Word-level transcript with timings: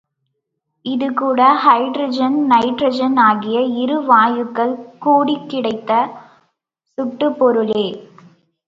இதுகூட 0.85 1.41
hydrogen, 1.65 2.37
nitrogen 2.49 3.19
ஆகிய 3.19 3.61
இரு 3.81 3.97
வாயுக்கள் 4.07 4.73
கூடிக் 4.99 5.49
கிடைத்த 5.49 5.91
சுட்டுப் 6.97 7.39
பொருளே. 7.39 7.85